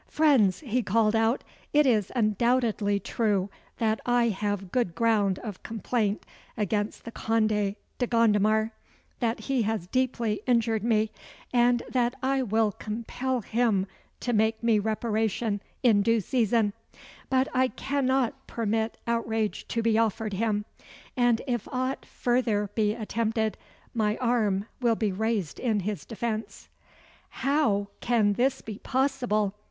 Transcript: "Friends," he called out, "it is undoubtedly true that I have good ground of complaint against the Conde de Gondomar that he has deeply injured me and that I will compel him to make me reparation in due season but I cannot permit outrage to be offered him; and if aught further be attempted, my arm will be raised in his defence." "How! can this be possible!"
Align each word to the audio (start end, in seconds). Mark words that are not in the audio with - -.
"Friends," 0.07 0.61
he 0.61 0.81
called 0.81 1.15
out, 1.15 1.43
"it 1.73 1.85
is 1.85 2.11
undoubtedly 2.15 2.99
true 2.99 3.51
that 3.77 3.99
I 4.03 4.29
have 4.29 4.71
good 4.71 4.95
ground 4.95 5.37
of 5.37 5.61
complaint 5.61 6.25
against 6.57 7.03
the 7.05 7.11
Conde 7.11 7.49
de 7.49 8.07
Gondomar 8.09 8.71
that 9.19 9.41
he 9.41 9.61
has 9.61 9.85
deeply 9.85 10.41
injured 10.47 10.83
me 10.83 11.11
and 11.53 11.83
that 11.87 12.15
I 12.23 12.41
will 12.41 12.71
compel 12.71 13.41
him 13.41 13.85
to 14.21 14.33
make 14.33 14.63
me 14.63 14.79
reparation 14.79 15.61
in 15.83 16.01
due 16.01 16.19
season 16.19 16.73
but 17.29 17.47
I 17.53 17.67
cannot 17.67 18.47
permit 18.47 18.97
outrage 19.05 19.67
to 19.67 19.83
be 19.83 19.99
offered 19.99 20.33
him; 20.33 20.65
and 21.15 21.43
if 21.45 21.67
aught 21.71 22.07
further 22.07 22.71
be 22.73 22.95
attempted, 22.95 23.55
my 23.93 24.17
arm 24.17 24.65
will 24.81 24.95
be 24.95 25.11
raised 25.11 25.59
in 25.59 25.81
his 25.81 26.05
defence." 26.07 26.69
"How! 27.45 27.89
can 27.99 28.33
this 28.33 28.61
be 28.63 28.79
possible!" 28.79 29.53